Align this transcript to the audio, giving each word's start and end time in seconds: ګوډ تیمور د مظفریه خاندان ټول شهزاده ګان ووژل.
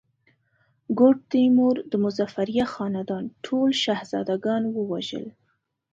ګوډ 0.97 1.17
تیمور 1.31 1.75
د 1.91 1.93
مظفریه 2.03 2.65
خاندان 2.73 3.23
ټول 3.45 3.69
شهزاده 3.83 4.35
ګان 4.45 4.63
ووژل. 4.75 5.25